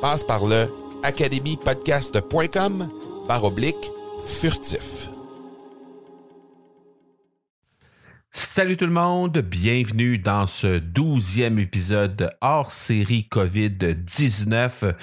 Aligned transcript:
Passe 0.00 0.24
par 0.24 0.46
le 0.46 0.66
academypodcast.com 1.02 2.88
par 3.28 3.44
oblique 3.44 3.90
furtif. 4.24 5.10
Salut 8.30 8.78
tout 8.78 8.86
le 8.86 8.92
monde, 8.92 9.38
bienvenue 9.38 10.16
dans 10.16 10.46
ce 10.46 10.78
douzième 10.78 11.58
épisode 11.58 12.34
hors 12.40 12.72
série 12.72 13.28
COVID-19. 13.30 14.94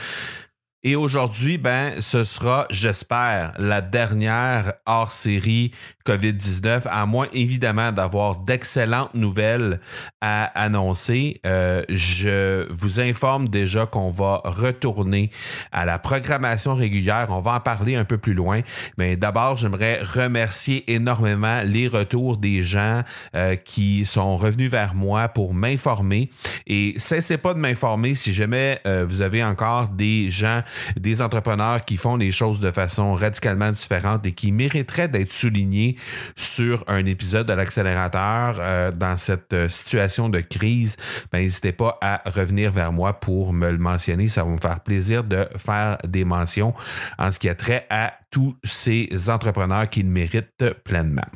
Et 0.88 0.96
aujourd'hui, 0.96 1.58
ben, 1.58 2.02
ce 2.02 2.24
sera, 2.24 2.66
j'espère, 2.70 3.52
la 3.58 3.82
dernière 3.82 4.76
hors 4.86 5.12
série 5.12 5.74
COVID-19, 6.08 6.84
à 6.86 7.06
moins 7.06 7.28
évidemment 7.34 7.92
d'avoir 7.92 8.38
d'excellentes 8.38 9.14
nouvelles 9.14 9.82
à 10.22 10.46
annoncer. 10.46 11.42
Euh, 11.46 11.84
je 11.90 12.66
vous 12.72 13.02
informe 13.02 13.50
déjà 13.50 13.86
qu'on 13.86 14.12
va 14.12 14.42
retourner 14.46 15.30
à 15.74 15.84
la 15.84 16.00
programmation 16.00 16.76
régulière. 16.76 17.28
On 17.30 17.42
va 17.42 17.56
en 17.56 17.60
parler 17.60 17.96
un 17.96 18.06
peu 18.06 18.18
plus 18.18 18.34
loin. 18.34 18.62
Mais 18.98 19.18
d'abord, 19.18 19.58
j'aimerais 19.58 20.02
remercier 20.02 20.90
énormément 20.94 21.62
les 21.66 21.90
retours 21.90 22.38
des 22.38 22.64
gens 22.64 23.04
euh, 23.36 23.56
qui 23.56 24.06
sont 24.06 24.38
revenus 24.38 24.72
vers 24.72 24.96
moi 24.96 25.28
pour 25.28 25.54
m'informer. 25.54 26.30
Et 26.68 26.96
cessez 26.98 27.38
pas 27.38 27.54
de 27.54 27.60
m'informer 27.60 28.16
si 28.16 28.32
jamais 28.34 28.80
euh, 28.88 29.06
vous 29.08 29.22
avez 29.22 29.44
encore 29.44 29.90
des 29.90 30.30
gens, 30.30 30.62
des 30.96 31.22
entrepreneurs 31.22 31.86
qui 31.86 31.98
font 31.98 32.16
les 32.16 32.32
choses 32.32 32.60
de 32.60 32.72
façon 32.72 33.14
radicalement 33.14 33.72
différente 33.72 34.26
et 34.26 34.34
qui 34.34 34.52
mériteraient 34.52 35.08
d'être 35.08 35.32
soulignés 35.32 35.96
sur 36.36 36.84
un 36.88 37.06
épisode 37.06 37.48
de 37.48 37.54
l'accélérateur 37.54 38.58
euh, 38.60 38.92
dans 38.92 39.18
cette 39.18 39.54
euh, 39.54 39.70
situation 39.70 40.30
de 40.30 40.40
crise, 40.40 40.96
ben, 41.32 41.40
n'hésitez 41.40 41.72
pas 41.72 41.98
à 42.02 42.22
revenir 42.30 42.72
vers 42.72 42.92
moi 42.92 43.20
pour 43.20 43.54
me 43.54 43.72
le 43.72 43.78
mentionner. 43.78 44.28
Ça 44.28 44.44
va 44.44 44.50
me 44.50 44.58
faire 44.58 44.80
plaisir 44.82 45.24
de 45.24 45.48
faire 45.58 45.98
des 46.06 46.26
mentions 46.26 46.74
en 47.18 47.32
ce 47.32 47.40
qui 47.40 47.50
a 47.50 47.56
trait 47.56 47.86
à 47.90 48.14
tous 48.32 48.56
ces 48.64 49.10
entrepreneurs 49.30 49.90
qui 49.90 50.04
le 50.04 50.10
méritent 50.10 50.74
pleinement. 50.84 51.28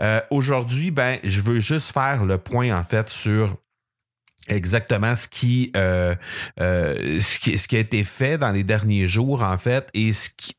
Euh, 0.00 0.20
aujourd'hui, 0.30 0.90
ben, 0.90 1.18
je 1.24 1.40
veux 1.40 1.60
juste 1.60 1.92
faire 1.92 2.24
le 2.24 2.38
point 2.38 2.76
en 2.76 2.84
fait 2.84 3.08
sur 3.08 3.56
exactement 4.48 5.14
ce 5.16 5.28
qui, 5.28 5.70
euh, 5.76 6.14
euh, 6.60 7.20
ce 7.20 7.38
qui, 7.38 7.58
ce 7.58 7.68
qui 7.68 7.76
a 7.76 7.80
été 7.80 8.04
fait 8.04 8.38
dans 8.38 8.50
les 8.50 8.64
derniers 8.64 9.08
jours 9.08 9.42
en 9.42 9.58
fait 9.58 9.88
et 9.94 10.12
ce 10.12 10.30
qui, 10.36 10.54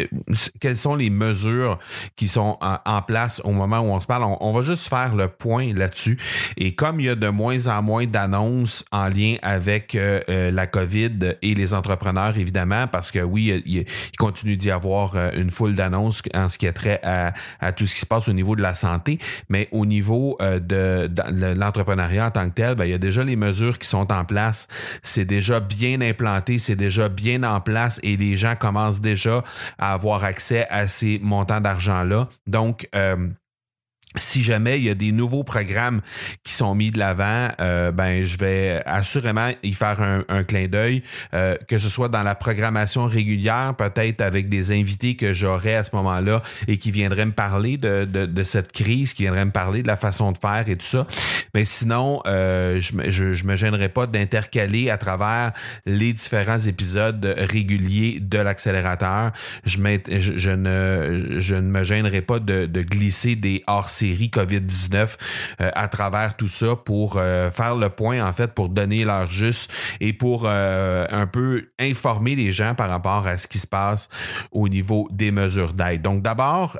quelles 0.60 0.78
sont 0.78 0.96
les 0.96 1.10
mesures 1.10 1.80
qui 2.16 2.28
sont 2.28 2.58
en, 2.62 3.02
place 3.08 3.42
au 3.46 3.52
moment 3.52 3.80
où 3.80 3.86
on 3.86 4.00
se 4.00 4.08
parle. 4.08 4.24
On, 4.24 4.52
va 4.52 4.62
juste 4.62 4.88
faire 4.88 5.16
le 5.16 5.30
point 5.30 5.74
là-dessus 5.74 6.18
et 6.58 6.76
comme 6.76 7.00
il 7.00 7.06
y 7.06 7.10
a 7.10 7.16
de 7.16 7.30
moins 7.30 7.68
en 7.68 7.82
moins 7.82 8.06
d'annonces 8.06 8.84
en 8.92 9.08
lien 9.08 9.36
avec 9.42 9.96
euh, 9.96 10.52
la 10.52 10.68
COVID 10.68 11.38
et 11.42 11.56
les 11.56 11.74
entrepreneurs 11.74 12.38
évidemment 12.38 12.88
parce 12.88 13.12
que 13.12 13.20
oui 13.20 13.64
il, 13.66 13.86
continue 14.18 14.58
d'y 14.58 14.70
avoir 14.70 15.16
une 15.34 15.50
foule 15.50 15.76
d'annonces 15.76 16.22
en 16.34 16.50
ce 16.50 16.58
qui 16.58 16.68
a 16.68 16.74
trait 16.74 17.00
à, 17.04 17.34
à, 17.60 17.72
tout 17.72 17.88
ce 17.88 17.94
qui 17.94 18.02
se 18.02 18.06
passe 18.06 18.28
au 18.28 18.34
niveau 18.34 18.56
de 18.56 18.62
la 18.62 18.76
santé 18.76 19.18
mais 19.48 19.70
au 19.72 19.86
niveau 19.86 20.38
de, 20.42 21.08
de 21.08 21.54
l'entrepreneuriat 21.58 22.28
en 22.28 22.32
tant 22.32 22.50
que 22.50 22.56
tel 22.56 22.76
ben, 22.76 22.86
il 22.86 22.92
y 22.92 22.94
a 22.94 22.98
déjà 22.98 23.24
les 23.24 23.38
mesures 23.38 23.79
qui 23.80 23.88
sont 23.88 24.12
en 24.12 24.26
place, 24.26 24.68
c'est 25.04 25.26
déjà 25.26 25.60
bien 25.60 26.02
implanté, 26.02 26.60
c'est 26.60 26.76
déjà 26.76 27.10
bien 27.10 27.44
en 27.44 27.62
place 27.62 28.00
et 28.04 28.18
les 28.18 28.38
gens 28.38 28.56
commencent 28.56 29.02
déjà 29.02 29.44
à 29.78 29.94
avoir 29.94 30.24
accès 30.24 30.68
à 30.70 30.88
ces 30.88 31.20
montants 31.20 31.62
d'argent-là. 31.62 32.30
Donc, 32.48 32.88
euh, 32.96 33.30
si 34.18 34.42
jamais 34.42 34.80
il 34.80 34.86
y 34.86 34.90
a 34.90 34.96
des 34.96 35.12
nouveaux 35.12 35.44
programmes 35.44 36.02
qui 36.44 36.54
sont 36.54 36.74
mis 36.74 36.90
de 36.90 36.98
l'avant, 36.98 37.50
euh, 37.62 37.92
ben 37.92 38.24
je 38.24 38.38
vais 38.38 38.82
assurément 38.88 39.52
y 39.62 39.74
faire 39.74 40.02
un, 40.02 40.44
clin 40.44 40.68
d'œil, 40.68 41.04
euh, 41.36 41.56
que 41.68 41.78
ce 41.78 41.90
soit 41.90 42.10
dans 42.10 42.24
la 42.24 42.34
programmation 42.34 43.06
régulière, 43.06 43.76
peut-être 43.78 44.22
avec 44.22 44.50
des 44.50 44.72
invités 44.72 45.16
que 45.16 45.34
j'aurai 45.34 45.76
à 45.76 45.84
ce 45.84 45.96
moment-là 45.96 46.42
et 46.68 46.78
qui 46.78 46.90
viendraient 46.90 47.28
me 47.28 47.34
parler 47.34 47.78
de, 47.78 48.06
de, 48.06 48.44
cette 48.44 48.72
crise, 48.72 49.14
qui 49.14 49.24
viendraient 49.24 49.46
me 49.46 49.52
parler 49.52 49.84
de 49.84 49.88
la 49.88 49.98
façon 49.98 50.32
de 50.32 50.40
faire 50.40 50.68
et 50.68 50.76
tout 50.76 50.88
ça. 50.88 51.06
Mais 51.54 51.66
sinon, 51.66 52.22
euh, 52.26 52.82
je, 52.82 53.12
je, 53.12 53.34
je 53.34 53.46
me 53.46 53.56
gênerai 53.56 53.90
pas 53.90 54.08
d'intercaler 54.08 54.90
à 54.90 54.98
travers 54.98 55.52
les 55.86 56.14
différents 56.14 56.60
épisodes 56.60 57.36
réguliers 57.38 58.18
de 58.20 58.40
l'accélérateur. 58.40 59.34
Je, 59.66 59.78
je, 60.10 60.38
je, 60.38 60.50
ne 60.50 61.36
je 61.38 61.54
ne 61.54 61.70
me 61.70 61.84
gênerai 61.84 62.22
pas 62.22 62.40
de, 62.40 62.66
de 62.66 62.82
glisser 62.82 63.36
des 63.36 63.64
hors 63.68 63.90
série 64.00 64.30
COVID-19 64.30 65.18
euh, 65.62 65.72
à 65.74 65.88
travers 65.88 66.36
tout 66.36 66.48
ça 66.48 66.76
pour 66.76 67.18
euh, 67.18 67.52
faire 67.52 67.76
le 67.76 67.90
point, 67.90 68.26
en 68.26 68.34
fait, 68.34 68.54
pour 68.54 68.70
donner 68.70 69.04
l'heure 69.04 69.28
juste 69.28 69.72
et 70.00 70.14
pour 70.14 70.44
euh, 70.46 71.06
un 71.10 71.28
peu 71.28 71.70
informer 71.80 72.36
les 72.36 72.52
gens 72.52 72.76
par 72.76 72.90
rapport 72.90 73.28
à 73.28 73.38
ce 73.38 73.48
qui 73.48 73.60
se 73.60 73.68
passe 73.68 74.10
au 74.52 74.70
niveau 74.70 75.08
des 75.12 75.32
mesures 75.32 75.74
d'aide. 75.74 76.02
Donc, 76.02 76.22
d'abord, 76.22 76.78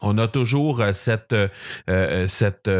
on 0.00 0.18
a 0.18 0.28
toujours 0.28 0.80
euh, 0.80 0.92
cette, 0.92 1.32
euh, 1.32 1.48
euh, 1.88 2.26
cette 2.28 2.70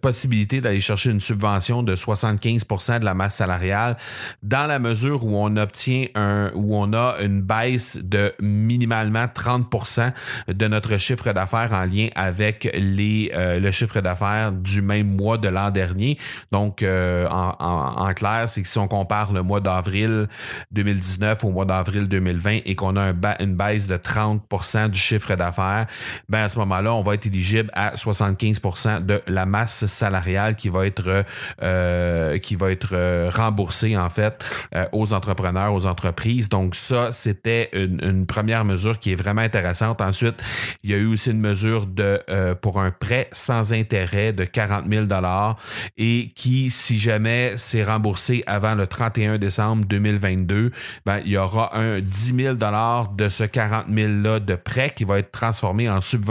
possibilité 0.00 0.60
d'aller 0.60 0.80
chercher 0.80 1.10
une 1.10 1.20
subvention 1.20 1.82
de 1.82 1.94
75% 1.94 3.00
de 3.00 3.04
la 3.04 3.14
masse 3.14 3.36
salariale 3.36 3.96
dans 4.42 4.66
la 4.66 4.78
mesure 4.78 5.24
où 5.24 5.36
on 5.36 5.56
obtient 5.56 6.06
un 6.14 6.50
où 6.54 6.76
on 6.76 6.92
a 6.92 7.16
une 7.20 7.42
baisse 7.42 7.98
de 8.02 8.32
minimalement 8.40 9.26
30% 9.26 10.12
de 10.48 10.68
notre 10.68 10.96
chiffre 10.96 11.32
d'affaires 11.32 11.72
en 11.72 11.84
lien 11.84 12.08
avec 12.14 12.70
les 12.74 13.30
le 13.34 13.70
chiffre 13.70 14.00
d'affaires 14.00 14.52
du 14.52 14.82
même 14.82 15.14
mois 15.16 15.38
de 15.38 15.48
l'an 15.48 15.70
dernier. 15.70 16.18
Donc 16.52 16.82
en, 16.82 18.12
clair, 18.14 18.48
c'est 18.48 18.62
que 18.62 18.68
si 18.68 18.78
on 18.78 18.88
compare 18.88 19.32
le 19.32 19.42
mois 19.42 19.60
d'avril 19.60 20.28
2019 20.72 21.44
au 21.44 21.50
mois 21.50 21.64
d'avril 21.64 22.08
2020 22.08 22.60
et 22.64 22.74
qu'on 22.74 22.96
a 22.96 23.02
un 23.02 23.14
une 23.40 23.54
baisse 23.54 23.86
de 23.86 23.96
30% 23.96 24.90
du 24.90 24.98
chiffre 24.98 25.34
d'affaires, 25.34 25.86
ben 26.28 26.37
à 26.44 26.48
ce 26.48 26.58
moment-là, 26.58 26.94
on 26.94 27.02
va 27.02 27.14
être 27.14 27.26
éligible 27.26 27.70
à 27.72 27.94
75% 27.94 29.04
de 29.04 29.22
la 29.26 29.46
masse 29.46 29.86
salariale 29.86 30.56
qui 30.56 30.68
va 30.68 30.86
être 30.86 31.24
euh, 31.62 32.38
qui 32.38 32.56
va 32.56 32.70
être 32.70 32.90
euh, 32.92 33.30
remboursée 33.32 33.96
en 33.96 34.10
fait 34.10 34.44
euh, 34.74 34.86
aux 34.92 35.12
entrepreneurs, 35.12 35.74
aux 35.74 35.86
entreprises. 35.86 36.48
Donc 36.48 36.74
ça, 36.74 37.12
c'était 37.12 37.70
une, 37.72 38.26
première 38.26 38.64
mesure 38.64 38.98
qui 38.98 39.12
est 39.12 39.16
vraiment 39.16 39.40
intéressante. 39.40 40.00
Ensuite, 40.00 40.36
il 40.82 40.90
y 40.90 40.94
a 40.94 40.96
eu 40.96 41.06
aussi 41.06 41.30
une 41.30 41.40
mesure 41.40 41.86
de 41.86 42.20
pour 42.60 42.80
un 42.80 42.90
prêt 42.90 43.28
sans 43.32 43.72
intérêt 43.72 44.32
de 44.32 44.44
40 44.44 44.84
000 44.88 45.06
dollars 45.06 45.56
et 45.96 46.30
qui, 46.34 46.70
si 46.70 46.98
jamais 46.98 47.54
c'est 47.56 47.82
remboursé 47.82 48.42
avant 48.46 48.74
le 48.74 48.86
31 48.86 49.38
décembre 49.38 49.84
2022, 49.86 50.72
ben, 51.06 51.20
il 51.24 51.32
y 51.32 51.36
aura 51.36 51.76
un 51.76 52.00
10 52.00 52.34
000 52.36 52.54
dollars 52.54 53.10
de 53.10 53.28
ce 53.28 53.44
40 53.44 53.86
000 53.92 54.12
là 54.22 54.40
de 54.40 54.54
prêt 54.54 54.92
qui 54.94 55.04
va 55.04 55.18
être 55.18 55.30
transformé 55.30 55.88
en 55.88 56.00
subvention 56.00 56.27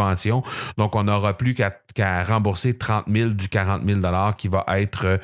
Donc, 0.77 0.95
on 0.95 1.03
n'aura 1.03 1.35
plus 1.35 1.55
qu'à 1.55 2.23
rembourser 2.23 2.77
30 2.77 3.05
000 3.11 3.29
du 3.31 3.49
40 3.49 3.83
000 3.85 3.99
qui 4.37 4.47
va 4.47 4.65
être 4.67 5.19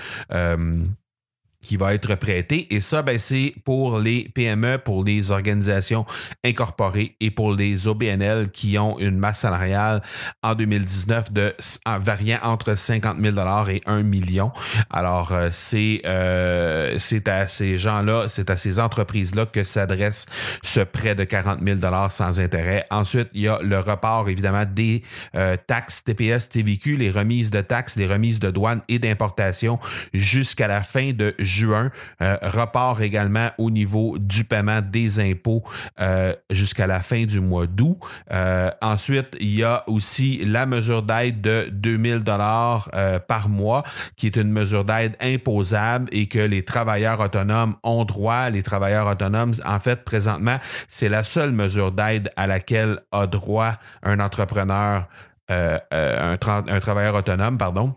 qui 1.64 1.78
va 1.78 1.94
être 1.94 2.16
prêté. 2.16 2.68
Et 2.74 2.82
ça, 2.82 3.02
ben, 3.02 3.18
c'est 3.18 3.56
pour 3.64 4.00
les 4.00 4.30
PME, 4.34 4.78
pour 4.78 5.04
les 5.04 5.32
organisations 5.32 6.06
incorporées 6.44 7.16
et 7.20 7.32
pour 7.32 7.54
les 7.54 7.88
OBNL 7.88 8.50
qui 8.52 8.78
ont 8.78 9.00
une 9.00 9.18
masse 9.18 9.40
salariale 9.40 10.02
en 10.44 10.56
2019 10.56 11.32
de 11.34 11.56
variant 12.00 12.40
entre 12.44 12.76
50 12.76 13.18
000 13.20 13.36
et 13.70 13.82
1 13.86 14.04
million. 14.04 14.52
Alors, 14.90 15.32
euh, 15.32 15.50
c'est 15.52 16.02
euh, 16.06 16.98
à 17.26 17.48
ces 17.48 17.78
gens-là, 17.78 18.26
c'est 18.30 18.50
à 18.50 18.56
ces 18.56 18.80
entreprises-là 18.80 19.46
que 19.46 19.64
s'adresse 19.64 20.26
ce 20.62 20.82
prêt 20.82 21.16
de 21.16 21.24
40 21.24 21.60
000 21.64 21.80
sans 22.10 22.40
intérêt. 22.40 22.86
Ensuite, 22.92 23.30
il 23.34 23.42
y 23.42 23.48
a 23.48 23.60
le 23.62 23.80
report, 23.80 24.30
évidemment, 24.30 24.66
des 24.66 25.04
euh, 25.36 25.56
taxes 25.68 26.04
TPS, 26.04 26.50
TVQ, 26.50 26.98
les 26.98 27.12
remises 27.12 27.50
de 27.50 27.62
taxes, 27.62 27.96
les 27.96 28.08
remises 28.08 28.40
de 28.40 28.52
douane 28.52 28.82
et 28.90 29.00
d'importation 29.00 29.80
jusqu'à 30.14 30.68
la 30.68 30.84
fin 30.84 31.12
de 31.14 31.36
juin. 31.40 31.53
Euh, 31.62 32.38
repart 32.42 33.02
également 33.02 33.50
au 33.58 33.70
niveau 33.70 34.18
du 34.18 34.44
paiement 34.44 34.82
des 34.82 35.20
impôts 35.20 35.64
euh, 36.00 36.34
jusqu'à 36.50 36.88
la 36.88 37.02
fin 37.02 37.26
du 37.26 37.40
mois 37.40 37.68
d'août. 37.68 37.98
Euh, 38.32 38.72
ensuite, 38.82 39.36
il 39.40 39.56
y 39.56 39.64
a 39.64 39.84
aussi 39.88 40.44
la 40.46 40.66
mesure 40.66 41.04
d'aide 41.04 41.42
de 41.42 41.68
2000 41.72 42.20
dollars 42.20 42.90
par 43.28 43.50
mois, 43.50 43.84
qui 44.16 44.28
est 44.28 44.36
une 44.36 44.52
mesure 44.52 44.86
d'aide 44.86 45.16
imposable 45.20 46.08
et 46.12 46.28
que 46.28 46.40
les 46.40 46.64
travailleurs 46.64 47.20
autonomes 47.20 47.76
ont 47.84 48.06
droit. 48.06 48.50
Les 48.50 48.64
travailleurs 48.64 49.08
autonomes, 49.08 49.54
en 49.66 49.80
fait, 49.80 50.04
présentement, 50.04 50.58
c'est 50.88 51.10
la 51.10 51.24
seule 51.24 51.52
mesure 51.52 51.92
d'aide 51.92 52.32
à 52.36 52.48
laquelle 52.48 53.00
a 53.12 53.28
droit 53.28 53.74
un 54.04 54.20
entrepreneur, 54.20 55.08
un 55.50 56.38
travailleur 56.38 57.16
autonome, 57.16 57.58
pardon. 57.58 57.96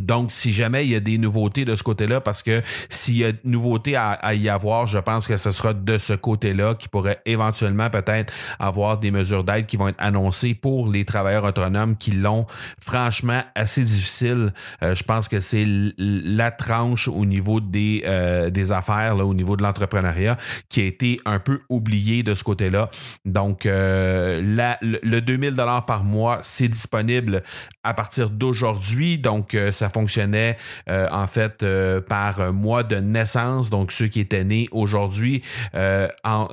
Donc, 0.00 0.30
si 0.30 0.52
jamais 0.52 0.84
il 0.84 0.90
y 0.90 0.94
a 0.94 1.00
des 1.00 1.18
nouveautés 1.18 1.64
de 1.64 1.74
ce 1.74 1.82
côté-là, 1.82 2.20
parce 2.20 2.42
que 2.42 2.62
s'il 2.90 3.16
y 3.16 3.24
a 3.24 3.32
nouveautés 3.44 3.96
à, 3.96 4.10
à, 4.10 4.34
y 4.34 4.48
avoir, 4.48 4.86
je 4.86 4.98
pense 4.98 5.26
que 5.26 5.36
ce 5.36 5.50
sera 5.50 5.72
de 5.72 5.98
ce 5.98 6.12
côté-là 6.12 6.74
qui 6.74 6.88
pourrait 6.88 7.20
éventuellement 7.24 7.88
peut-être 7.88 8.32
avoir 8.58 8.98
des 8.98 9.10
mesures 9.10 9.44
d'aide 9.44 9.66
qui 9.66 9.76
vont 9.76 9.88
être 9.88 10.00
annoncées 10.00 10.54
pour 10.54 10.88
les 10.88 11.04
travailleurs 11.04 11.44
autonomes 11.44 11.96
qui 11.96 12.10
l'ont 12.10 12.46
franchement 12.80 13.42
assez 13.54 13.82
difficile. 13.82 14.52
Euh, 14.82 14.94
je 14.94 15.02
pense 15.02 15.28
que 15.28 15.40
c'est 15.40 15.64
la 15.66 16.50
tranche 16.50 17.08
au 17.08 17.24
niveau 17.24 17.60
des, 17.60 18.02
euh, 18.06 18.50
des 18.50 18.72
affaires, 18.72 19.16
là, 19.16 19.24
au 19.24 19.34
niveau 19.34 19.56
de 19.56 19.62
l'entrepreneuriat, 19.62 20.36
qui 20.68 20.80
a 20.80 20.84
été 20.84 21.20
un 21.24 21.38
peu 21.38 21.60
oubliée 21.68 22.22
de 22.22 22.34
ce 22.34 22.44
côté-là. 22.44 22.90
Donc, 23.24 23.66
euh, 23.66 24.40
la, 24.44 24.78
le, 24.82 24.98
le 25.02 25.20
2000 25.20 25.54
dollars 25.54 25.86
par 25.86 26.04
mois, 26.04 26.40
c'est 26.42 26.68
disponible 26.68 27.42
à 27.82 27.94
partir 27.94 28.30
d'aujourd'hui. 28.30 29.18
Donc, 29.18 29.56
ça 29.72 29.85
fonctionnait 29.88 30.56
euh, 30.88 31.08
en 31.10 31.26
fait 31.26 31.62
euh, 31.62 32.00
par 32.00 32.52
mois 32.52 32.82
de 32.82 32.96
naissance. 32.96 33.70
Donc 33.70 33.92
ceux 33.92 34.08
qui 34.08 34.20
étaient 34.20 34.44
nés 34.44 34.68
aujourd'hui, 34.70 35.42
euh, 35.74 36.08
en, 36.24 36.48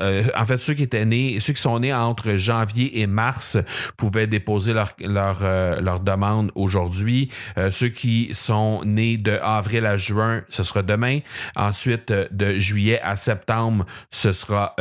fait 0.46 0.58
ceux 0.58 0.74
qui 0.74 0.84
étaient 0.84 1.06
nés, 1.06 1.40
ceux 1.40 1.54
qui 1.54 1.62
sont 1.62 1.80
nés 1.80 1.94
entre 1.94 2.36
janvier 2.36 3.02
et 3.02 3.08
mars 3.08 3.58
pouvaient 3.98 4.28
déposer 4.28 4.74
leur 4.74 4.94
leur, 5.00 5.42
leur 5.82 6.00
demande 6.00 6.52
aujourd'hui. 6.56 7.30
ceux 7.72 7.90
qui 7.90 8.30
sont 8.34 8.82
nés 8.86 9.18
de 9.18 9.40
avril 9.42 9.86
à 9.86 9.98
juin, 9.98 10.44
ce 10.50 10.64
sera 10.64 10.82
demain. 10.82 11.20
Ensuite 11.56 12.12
de 12.12 12.58
juillet 12.58 13.00
à 13.02 13.16
septembre, 13.16 13.86
ce 14.12 14.32
sera 14.32 14.76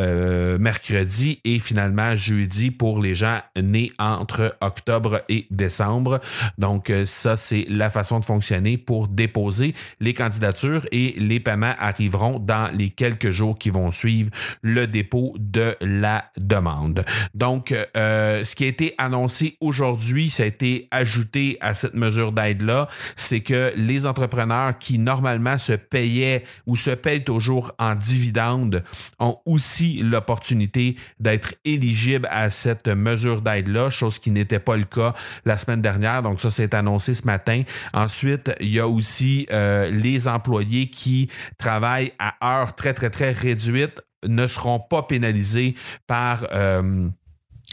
mercredi 0.58 1.40
et 1.44 1.58
finalement 1.58 2.14
jeudi 2.14 2.70
pour 2.70 3.00
les 3.00 3.14
gens 3.14 3.40
nés 3.56 3.92
entre 3.98 4.56
octobre 4.60 5.22
et 5.28 5.46
décembre. 5.50 6.20
Donc 6.58 6.92
ça 7.04 7.36
c'est 7.36 7.66
la 7.68 7.90
façon 7.90 8.20
de 8.20 8.24
fonctionner 8.24 8.41
pour 8.86 9.08
déposer 9.08 9.74
les 10.00 10.14
candidatures 10.14 10.86
et 10.92 11.14
les 11.18 11.40
paiements 11.40 11.74
arriveront 11.78 12.38
dans 12.38 12.70
les 12.74 12.90
quelques 12.90 13.30
jours 13.30 13.58
qui 13.58 13.70
vont 13.70 13.90
suivre 13.90 14.30
le 14.62 14.86
dépôt 14.86 15.34
de 15.38 15.76
la 15.80 16.30
demande. 16.36 17.04
Donc, 17.34 17.74
euh, 17.96 18.44
ce 18.44 18.54
qui 18.54 18.64
a 18.64 18.68
été 18.68 18.94
annoncé 18.98 19.56
aujourd'hui, 19.60 20.30
ça 20.30 20.42
a 20.42 20.46
été 20.46 20.88
ajouté 20.90 21.58
à 21.60 21.74
cette 21.74 21.94
mesure 21.94 22.32
d'aide-là, 22.32 22.88
c'est 23.16 23.40
que 23.40 23.72
les 23.76 24.06
entrepreneurs 24.06 24.78
qui 24.78 24.98
normalement 24.98 25.58
se 25.58 25.72
payaient 25.72 26.44
ou 26.66 26.76
se 26.76 26.90
payent 26.90 27.24
toujours 27.24 27.72
en 27.78 27.94
dividendes 27.94 28.84
ont 29.18 29.38
aussi 29.46 29.98
l'opportunité 30.02 30.96
d'être 31.20 31.54
éligibles 31.64 32.28
à 32.30 32.50
cette 32.50 32.88
mesure 32.88 33.42
d'aide-là, 33.42 33.90
chose 33.90 34.18
qui 34.18 34.30
n'était 34.30 34.58
pas 34.58 34.76
le 34.76 34.84
cas 34.84 35.14
la 35.44 35.58
semaine 35.58 35.82
dernière. 35.82 36.22
Donc, 36.22 36.40
ça, 36.40 36.50
c'est 36.50 36.74
annoncé 36.74 37.14
ce 37.14 37.26
matin. 37.26 37.62
Ensuite, 37.92 38.31
il 38.60 38.68
y 38.68 38.78
a 38.78 38.88
aussi 38.88 39.46
euh, 39.50 39.90
les 39.90 40.28
employés 40.28 40.88
qui 40.88 41.28
travaillent 41.58 42.12
à 42.18 42.60
heures 42.60 42.74
très, 42.74 42.94
très, 42.94 43.10
très 43.10 43.32
réduites 43.32 44.00
ne 44.26 44.46
seront 44.46 44.80
pas 44.80 45.02
pénalisés 45.02 45.74
par... 46.06 46.46
Euh, 46.52 47.08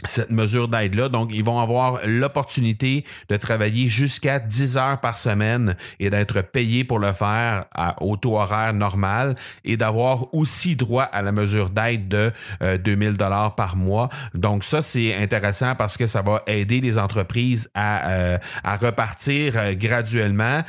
cette 0.04 0.30
mesure 0.30 0.68
d'aide-là. 0.68 1.08
Donc, 1.08 1.30
ils 1.32 1.44
vont 1.44 1.60
avoir 1.60 2.00
l'opportunité 2.06 3.04
de 3.28 3.36
travailler 3.36 3.88
jusqu'à 3.88 4.38
10 4.38 4.76
heures 4.76 5.00
par 5.00 5.18
semaine 5.18 5.76
et 5.98 6.10
d'être 6.10 6.40
payés 6.40 6.84
pour 6.84 6.98
le 6.98 7.12
faire 7.12 7.66
au 8.00 8.16
taux 8.16 8.38
horaire 8.38 8.72
normal 8.72 9.36
et 9.64 9.76
d'avoir 9.76 10.32
aussi 10.34 10.76
droit 10.76 11.02
à 11.04 11.22
la 11.22 11.32
mesure 11.32 11.70
d'aide 11.70 12.08
de 12.08 12.32
2000 12.60 13.08
euh, 13.08 13.12
dollars 13.12 13.54
par 13.54 13.76
mois. 13.76 14.08
Donc, 14.34 14.64
ça, 14.64 14.82
c'est 14.82 15.14
intéressant 15.14 15.74
parce 15.74 15.96
que 15.96 16.06
ça 16.06 16.22
va 16.22 16.42
aider 16.46 16.80
les 16.80 16.98
entreprises 16.98 17.70
à, 17.74 18.10
euh, 18.10 18.38
à 18.64 18.76
repartir 18.76 19.54
euh, 19.56 19.74
graduellement. 19.74 20.62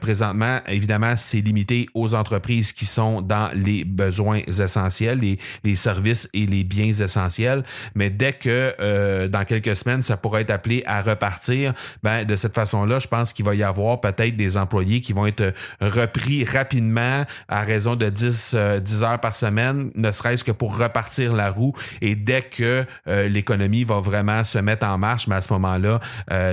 présentement, 0.00 0.60
évidemment, 0.66 1.14
c'est 1.16 1.40
limité 1.40 1.88
aux 1.94 2.14
entreprises 2.14 2.72
qui 2.72 2.84
sont 2.84 3.20
dans 3.20 3.50
les 3.54 3.84
besoins 3.84 4.40
essentiels, 4.46 5.18
les, 5.20 5.38
les 5.64 5.76
services 5.76 6.28
et 6.32 6.46
les 6.46 6.64
biens 6.64 6.92
essentiels. 6.92 7.62
Mais 7.94 8.10
dès 8.10 8.32
que 8.32 8.69
euh, 8.80 9.28
dans 9.28 9.44
quelques 9.44 9.76
semaines, 9.76 10.02
ça 10.02 10.16
pourrait 10.16 10.42
être 10.42 10.50
appelé 10.50 10.82
à 10.86 11.02
repartir, 11.02 11.74
ben, 12.02 12.24
de 12.24 12.36
cette 12.36 12.54
façon-là, 12.54 12.98
je 12.98 13.08
pense 13.08 13.32
qu'il 13.32 13.44
va 13.44 13.54
y 13.54 13.62
avoir 13.62 14.00
peut-être 14.00 14.36
des 14.36 14.56
employés 14.56 15.00
qui 15.00 15.12
vont 15.12 15.26
être 15.26 15.52
repris 15.80 16.44
rapidement 16.44 17.24
à 17.48 17.62
raison 17.62 17.96
de 17.96 18.08
10, 18.08 18.30
10 18.30 18.54
euh, 18.54 18.80
heures 19.02 19.20
par 19.20 19.34
semaine, 19.34 19.90
ne 19.94 20.12
serait-ce 20.12 20.44
que 20.44 20.52
pour 20.52 20.78
repartir 20.78 21.32
la 21.32 21.50
roue. 21.50 21.74
Et 22.00 22.14
dès 22.14 22.42
que 22.42 22.84
euh, 23.08 23.28
l'économie 23.28 23.84
va 23.84 24.00
vraiment 24.00 24.44
se 24.44 24.58
mettre 24.58 24.86
en 24.86 24.98
marche, 24.98 25.26
mais 25.26 25.34
ben, 25.34 25.38
à 25.38 25.40
ce 25.40 25.52
moment-là, 25.54 26.00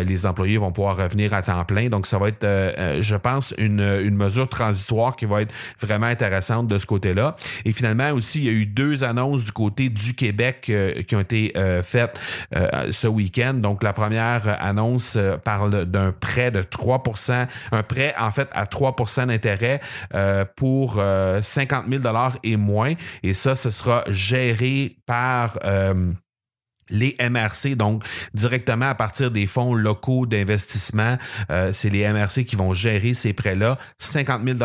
les 0.06 0.26
employés 0.26 0.58
vont 0.58 0.72
pouvoir 0.72 0.98
revenir 0.98 1.34
à 1.34 1.42
temps 1.42 1.64
plein. 1.66 1.90
Donc, 1.90 2.08
ça 2.08 2.18
va 2.18 2.30
être, 2.30 2.46
je 3.02 3.16
pense, 3.16 3.54
une, 3.58 3.82
une 3.82 4.16
mesure 4.16 4.48
transitoire 4.48 5.16
qui 5.16 5.26
va 5.26 5.42
être 5.42 5.54
vraiment 5.82 6.08
intéressante 6.08 6.68
de 6.68 6.78
ce 6.78 6.86
côté-là. 6.86 7.36
Et 7.66 7.74
finalement, 7.74 8.12
aussi, 8.12 8.40
il 8.40 8.46
y 8.46 8.50
a 8.50 8.52
eu 8.52 8.66
deux 8.66 9.04
annonces 9.04 9.44
du 9.44 9.52
côté 9.52 9.90
du 9.90 10.14
Québec 10.14 10.72
qui 11.08 11.16
ont 11.16 11.20
été 11.20 11.54
faites 11.84 12.07
euh, 12.56 12.92
ce 12.92 13.08
week-end. 13.08 13.56
Donc, 13.56 13.84
la 13.84 13.94
première 13.94 14.58
annonce 14.62 15.16
euh, 15.16 15.38
parle 15.38 15.86
d'un 15.86 16.12
prêt 16.12 16.52
de 16.52 16.62
3% 16.62 17.48
un 17.72 17.84
prêt 17.84 18.14
en 18.18 18.32
fait 18.32 18.50
à 18.54 18.66
3% 18.66 19.28
d'intérêt 19.28 19.80
euh, 20.14 20.46
pour 20.56 21.02
50 21.42 21.86
000 21.90 22.04
et 22.44 22.58
moins. 22.58 22.94
Et 23.24 23.34
ça, 23.34 23.56
ce 23.56 23.72
sera 23.72 24.04
géré 24.08 24.98
par 25.06 25.58
les 26.90 27.18
MRC, 27.20 27.76
donc 27.76 28.04
directement 28.34 28.88
à 28.88 28.96
partir 28.96 29.30
des 29.30 29.46
fonds 29.46 29.74
locaux 29.74 30.26
d'investissement, 30.26 31.18
c'est 31.74 31.90
les 31.90 32.08
MRC 32.08 32.46
qui 32.46 32.56
vont 32.56 32.74
gérer 32.74 33.14
ces 33.14 33.34
prêts-là, 33.34 33.78
50 33.98 34.42
000 34.46 34.58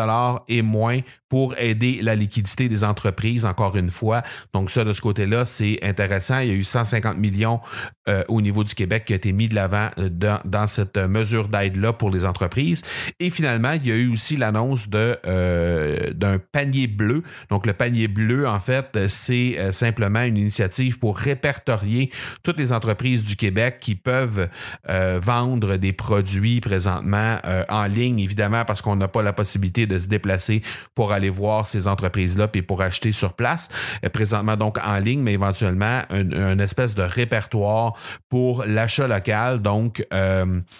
et 0.47 0.61
moins 0.61 0.99
pour 1.33 1.57
aider 1.57 1.97
la 2.03 2.13
liquidité 2.13 2.69
des 2.69 2.83
entreprises, 2.83 3.43
encore 3.43 3.75
une 3.75 3.89
fois. 3.89 4.21
Donc 4.53 4.69
ça, 4.69 4.83
de 4.83 4.93
ce 4.93 5.01
côté-là, 5.01 5.45
c'est 5.45 5.79
intéressant. 5.81 6.37
Il 6.37 6.47
y 6.47 6.51
a 6.51 6.53
eu 6.53 6.63
150 6.63 7.17
millions 7.17 7.59
euh, 8.07 8.23
au 8.27 8.39
niveau 8.39 8.63
du 8.63 8.75
Québec 8.75 9.05
qui 9.05 9.13
a 9.13 9.15
été 9.15 9.31
mis 9.31 9.47
de 9.47 9.55
l'avant 9.55 9.89
euh, 9.97 10.09
dans, 10.11 10.67
cette 10.67 10.97
mesure 10.97 11.47
d'aide-là 11.47 11.91
pour 11.91 12.11
les 12.11 12.23
entreprises. 12.25 12.83
Et 13.19 13.31
finalement, 13.31 13.71
il 13.71 13.87
y 13.87 13.91
a 13.91 13.95
eu 13.95 14.13
aussi 14.13 14.37
l'annonce 14.37 14.87
euh, 14.93 16.13
d'un 16.13 16.37
panier 16.37 16.85
bleu. 16.85 17.23
Donc 17.49 17.65
le 17.65 17.73
panier 17.73 18.07
bleu, 18.07 18.47
en 18.47 18.59
fait, 18.59 19.07
c'est 19.07 19.71
simplement 19.71 20.21
une 20.21 20.37
initiative 20.37 20.99
pour 20.99 21.17
répertorier 21.17 22.11
toutes 22.43 22.59
les 22.59 22.73
entreprises 22.73 23.23
du 23.23 23.37
Québec 23.37 23.77
qui 23.79 23.95
peuvent 23.95 24.49
vendre 24.87 25.77
des 25.77 25.93
produits 25.93 26.61
présentement 26.61 27.39
en 27.69 27.85
ligne, 27.85 28.19
évidemment, 28.19 28.65
parce 28.65 28.81
qu'on 28.81 28.95
n'a 28.95 29.07
pas 29.07 29.23
la 29.23 29.33
possibilité 29.33 29.87
de 29.87 29.97
se 29.97 30.07
déplacer 30.07 30.61
pour 30.93 31.11
aller 31.11 31.22
aller 31.23 31.29
voir 31.29 31.67
ces 31.67 31.87
entreprises-là 31.87 32.47
puis 32.47 32.61
pour 32.61 32.81
acheter 32.81 33.11
sur 33.11 33.33
place, 33.33 33.69
présentement 34.13 34.57
donc 34.57 34.77
en 34.83 34.97
ligne, 34.97 35.21
mais 35.21 35.33
éventuellement 35.33 36.01
un, 36.09 36.59
espèce 36.59 36.95
de 36.95 37.01
répertoire 37.01 37.93
pour 38.29 38.65
l'achat 38.65 39.07
local. 39.07 39.61
Donc, 39.61 40.05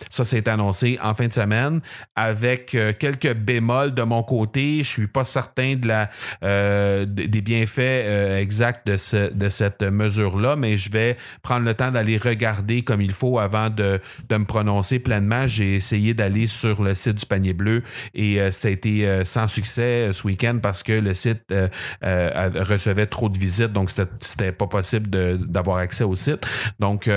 ça, 0.09 0.25
s'est 0.25 0.47
annoncé 0.47 0.99
en 1.01 1.13
fin 1.15 1.27
de 1.27 1.33
semaine 1.33 1.81
avec 2.15 2.77
quelques 2.99 3.33
bémols 3.33 3.93
de 3.93 4.03
mon 4.03 4.23
côté. 4.23 4.79
Je 4.83 4.89
suis 4.89 5.07
pas 5.07 5.23
certain 5.23 5.75
de 5.75 5.87
la, 5.87 7.05
des 7.05 7.41
bienfaits 7.41 8.39
exacts 8.39 8.85
de, 8.87 8.97
ce, 8.97 9.31
de 9.33 9.49
cette 9.49 9.81
mesure-là, 9.81 10.55
mais 10.55 10.77
je 10.77 10.91
vais 10.91 11.17
prendre 11.41 11.65
le 11.65 11.73
temps 11.73 11.91
d'aller 11.91 12.17
regarder 12.17 12.83
comme 12.83 13.01
il 13.01 13.11
faut 13.11 13.39
avant 13.39 13.69
de, 13.69 13.99
de 14.29 14.37
me 14.37 14.45
prononcer 14.45 14.99
pleinement. 14.99 15.47
J'ai 15.47 15.75
essayé 15.75 16.13
d'aller 16.13 16.47
sur 16.47 16.83
le 16.83 16.95
site 16.95 17.15
du 17.15 17.25
panier 17.25 17.53
bleu 17.53 17.83
et 18.13 18.39
euh, 18.39 18.51
ça 18.51 18.67
a 18.67 18.71
été 18.71 19.07
euh, 19.07 19.25
sans 19.25 19.47
succès 19.47 20.09
euh, 20.09 20.13
parce 20.61 20.83
que 20.83 20.93
le 20.93 21.13
site 21.13 21.53
recevait 22.01 23.07
trop 23.07 23.29
de 23.29 23.37
visites, 23.37 23.73
donc 23.73 23.89
c'était 23.89 24.51
pas 24.51 24.67
possible 24.67 25.09
d'avoir 25.47 25.77
accès 25.77 26.03
au 26.03 26.15
site. 26.15 26.45
Donc, 26.79 27.09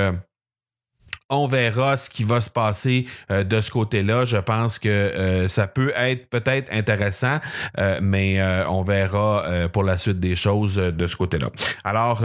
on 1.29 1.49
verra 1.49 1.97
ce 1.97 2.09
qui 2.09 2.23
va 2.23 2.41
se 2.41 2.51
passer 2.51 3.07
de 3.29 3.61
ce 3.61 3.71
côté-là. 3.71 4.25
Je 4.25 4.37
pense 4.37 4.79
que 4.79 5.47
ça 5.49 5.67
peut 5.67 5.93
être 5.97 6.31
peut-être 6.31 6.73
intéressant, 6.73 7.41
mais 8.01 8.41
on 8.69 8.85
verra 8.85 9.69
pour 9.73 9.83
la 9.83 9.99
suite 9.99 10.21
des 10.21 10.37
choses 10.37 10.77
de 10.77 11.07
ce 11.07 11.17
côté-là. 11.17 11.51
Alors, 11.83 12.25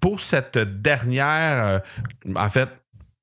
pour 0.00 0.22
cette 0.22 0.56
dernière, 0.56 1.82
en 2.34 2.50
fait, 2.50 2.70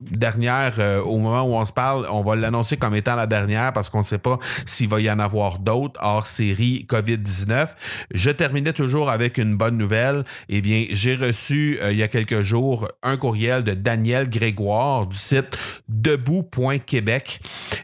dernière, 0.01 0.75
euh, 0.79 1.01
au 1.01 1.17
moment 1.17 1.43
où 1.43 1.55
on 1.55 1.65
se 1.65 1.73
parle, 1.73 2.07
on 2.09 2.21
va 2.21 2.35
l'annoncer 2.35 2.77
comme 2.77 2.95
étant 2.95 3.15
la 3.15 3.27
dernière 3.27 3.73
parce 3.73 3.89
qu'on 3.89 3.99
ne 3.99 4.03
sait 4.03 4.17
pas 4.17 4.39
s'il 4.65 4.87
va 4.87 5.01
y 5.01 5.11
en 5.11 5.19
avoir 5.19 5.59
d'autres 5.59 5.99
hors 6.01 6.27
série 6.27 6.85
COVID-19. 6.89 7.67
Je 8.13 8.31
terminais 8.31 8.73
toujours 8.73 9.09
avec 9.09 9.37
une 9.37 9.57
bonne 9.57 9.77
nouvelle. 9.77 10.23
Eh 10.47 10.61
bien, 10.61 10.85
j'ai 10.91 11.15
reçu 11.15 11.79
euh, 11.81 11.91
il 11.91 11.97
y 11.97 12.03
a 12.03 12.07
quelques 12.07 12.41
jours 12.41 12.87
un 13.03 13.17
courriel 13.17 13.63
de 13.63 13.73
Daniel 13.73 14.29
Grégoire 14.29 15.07
du 15.07 15.17
site 15.17 15.57
debout.québec. 15.89 17.41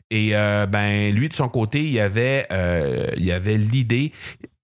Et 0.09 0.35
euh, 0.35 0.65
ben, 0.67 1.13
lui, 1.13 1.27
de 1.27 1.33
son 1.33 1.49
côté, 1.49 1.83
il 1.83 1.99
avait, 1.99 2.47
il 3.17 3.31
avait 3.31 3.57
l'idée 3.57 4.13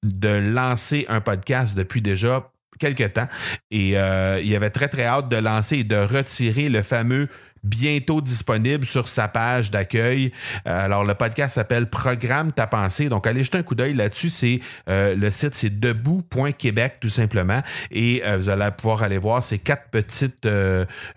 de 0.04 0.30
lancer 0.30 1.06
un 1.10 1.22
podcast 1.22 1.76
depuis 1.76 2.02
déjà 2.02 2.52
quelque 2.82 3.08
temps. 3.08 3.28
Et 3.70 3.98
euh, 3.98 4.42
il 4.44 4.54
avait 4.56 4.72
très, 4.72 4.90
très 4.90 5.06
hâte 5.06 5.30
de 5.30 5.38
lancer 5.38 5.78
et 5.78 5.84
de 5.84 5.96
retirer 5.96 6.68
le 6.68 6.82
fameux 6.82 7.30
bientôt 7.64 8.22
disponible 8.22 8.86
sur 8.86 9.08
sa 9.08 9.28
page 9.28 9.72
d'accueil. 9.72 10.32
Euh, 10.68 10.86
alors, 10.86 11.04
le 11.04 11.14
podcast 11.14 11.56
s'appelle 11.56 11.88
Programme 11.88 12.52
ta 12.52 12.68
pensée. 12.68 13.10
Donc, 13.10 13.28
allez 13.28 13.44
jeter 13.44 13.60
un 13.60 13.64
coup 13.64 13.76
d'œil 13.76 13.94
là-dessus. 13.94 14.30
C'est 14.30 14.60
euh, 14.90 15.16
le 15.16 15.32
site, 15.32 15.56
c'est 15.56 15.80
debout.québec, 15.80 16.98
tout 17.00 17.10
simplement. 17.10 17.62
Et 17.92 18.24
euh, 18.26 18.38
vous 18.38 18.50
allez 18.50 18.70
pouvoir 18.76 19.04
aller 19.04 19.18
voir 19.18 19.44
ces 19.44 19.60
quatre 19.60 19.90
petites, 19.92 20.48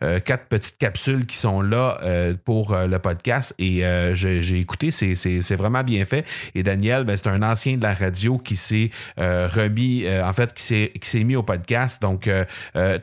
quatre 0.00 0.46
petites 0.46 0.78
capsules 0.78 1.26
qui 1.26 1.36
sont 1.36 1.62
là 1.62 1.98
pour 2.44 2.76
le 2.76 2.98
podcast. 2.98 3.54
Et 3.58 3.82
j'ai 4.14 4.58
écouté, 4.58 4.90
c'est 4.90 5.56
vraiment 5.56 5.82
bien 5.82 6.04
fait. 6.04 6.26
Et 6.54 6.62
Daniel, 6.62 7.04
ben, 7.04 7.16
c'est 7.16 7.28
un 7.28 7.42
ancien 7.42 7.76
de 7.76 7.82
la 7.82 7.94
radio 7.94 8.38
qui 8.38 8.56
s'est 8.56 8.90
remis, 9.16 10.04
en 10.08 10.32
fait, 10.32 10.52
qui 10.54 10.98
s'est 11.02 11.24
mis 11.24 11.36
au 11.36 11.42
podcast. 11.42 12.02
Donc, 12.02 12.28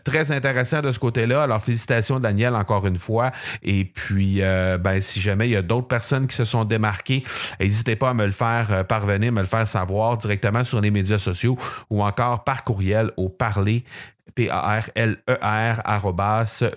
très 0.04 0.32
intéressant 0.32 0.82
de 0.82 0.92
ce 0.92 1.00
côté-là. 1.00 1.44
Alors, 1.44 1.64
félicitations, 1.64 2.20
Daniel, 2.20 2.56
encore 2.56 2.86
une 2.88 2.98
fois. 2.98 3.31
Et 3.64 3.86
puis, 3.86 4.42
euh, 4.42 4.78
ben, 4.78 5.02
si 5.02 5.22
jamais 5.22 5.48
il 5.48 5.52
y 5.52 5.56
a 5.56 5.62
d'autres 5.62 5.88
personnes 5.88 6.28
qui 6.28 6.36
se 6.36 6.46
sont 6.46 6.66
démarquées, 6.66 7.24
n'hésitez 7.60 7.96
pas 7.96 8.10
à 8.10 8.14
me 8.14 8.26
le 8.26 8.32
faire 8.32 8.68
euh, 8.72 8.84
parvenir, 8.84 9.32
me 9.32 9.42
le 9.42 9.48
faire 9.48 9.68
savoir 9.68 10.18
directement 10.18 10.64
sur 10.64 10.82
les 10.82 10.92
médias 10.92 11.20
sociaux 11.20 11.58
ou 11.90 12.04
encore 12.04 12.44
par 12.44 12.64
courriel 12.64 13.12
au 13.18 13.30
parler 13.30 13.84
P-A-R-L-E-R, 14.36 15.82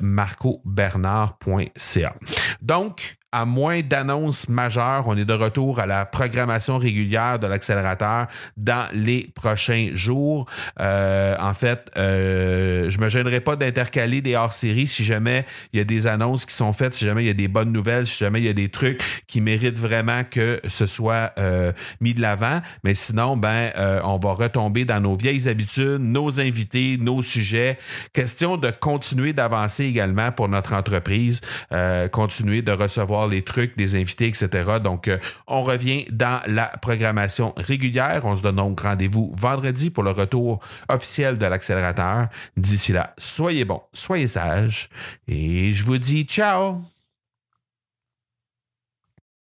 marcobernard.ca. 0.00 2.14
Donc, 2.60 3.16
à 3.34 3.46
moins 3.46 3.80
d'annonces 3.82 4.48
majeures, 4.48 5.08
on 5.08 5.16
est 5.16 5.24
de 5.24 5.32
retour 5.32 5.80
à 5.80 5.86
la 5.86 6.06
programmation 6.06 6.78
régulière 6.78 7.40
de 7.40 7.48
l'accélérateur 7.48 8.28
dans 8.56 8.86
les 8.92 9.28
prochains 9.34 9.90
jours. 9.92 10.46
Euh, 10.78 11.34
en 11.40 11.52
fait, 11.52 11.90
euh, 11.96 12.88
je 12.88 13.00
me 13.00 13.08
gênerai 13.08 13.40
pas 13.40 13.56
d'intercaler 13.56 14.20
des 14.20 14.36
hors-séries 14.36 14.86
si 14.86 15.02
jamais 15.02 15.44
il 15.72 15.78
y 15.78 15.80
a 15.80 15.84
des 15.84 16.06
annonces 16.06 16.46
qui 16.46 16.54
sont 16.54 16.72
faites, 16.72 16.94
si 16.94 17.04
jamais 17.04 17.24
il 17.24 17.26
y 17.26 17.30
a 17.30 17.34
des 17.34 17.48
bonnes 17.48 17.72
nouvelles, 17.72 18.06
si 18.06 18.18
jamais 18.18 18.38
il 18.38 18.44
y 18.44 18.48
a 18.48 18.52
des 18.52 18.68
trucs 18.68 19.02
qui 19.26 19.40
méritent 19.40 19.80
vraiment 19.80 20.22
que 20.22 20.60
ce 20.68 20.86
soit 20.86 21.32
euh, 21.38 21.72
mis 22.00 22.14
de 22.14 22.22
l'avant. 22.22 22.60
Mais 22.84 22.94
sinon, 22.94 23.36
ben, 23.36 23.72
euh, 23.76 24.00
on 24.04 24.18
va 24.18 24.34
retomber 24.34 24.84
dans 24.84 25.00
nos 25.00 25.16
vieilles 25.16 25.48
habitudes, 25.48 25.98
nos 25.98 26.40
invités, 26.40 26.98
nos 27.00 27.20
sujets. 27.20 27.78
Question 28.12 28.58
de 28.58 28.70
continuer 28.70 29.32
d'avancer 29.32 29.86
également 29.86 30.30
pour 30.30 30.48
notre 30.48 30.72
entreprise, 30.72 31.40
continuer 32.12 32.62
de 32.62 32.70
recevoir 32.70 33.23
les 33.26 33.42
trucs, 33.42 33.76
des 33.76 33.94
invités, 33.94 34.26
etc. 34.26 34.48
Donc, 34.82 35.08
euh, 35.08 35.18
on 35.46 35.62
revient 35.62 36.06
dans 36.10 36.40
la 36.46 36.66
programmation 36.80 37.54
régulière. 37.56 38.22
On 38.24 38.36
se 38.36 38.42
donne 38.42 38.56
donc 38.56 38.80
rendez-vous 38.80 39.34
vendredi 39.36 39.90
pour 39.90 40.04
le 40.04 40.10
retour 40.10 40.60
officiel 40.88 41.38
de 41.38 41.46
l'accélérateur. 41.46 42.28
D'ici 42.56 42.92
là, 42.92 43.14
soyez 43.18 43.64
bons, 43.64 43.82
soyez 43.92 44.28
sages 44.28 44.88
et 45.28 45.72
je 45.72 45.84
vous 45.84 45.98
dis 45.98 46.24
ciao! 46.24 46.93